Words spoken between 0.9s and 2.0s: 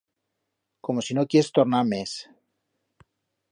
si no quiers tornar